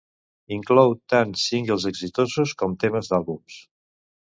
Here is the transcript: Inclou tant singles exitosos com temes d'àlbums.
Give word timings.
Inclou 0.55 0.95
tant 1.13 1.35
singles 1.43 1.87
exitosos 1.93 2.59
com 2.63 2.77
temes 2.87 3.13
d'àlbums. 3.15 3.65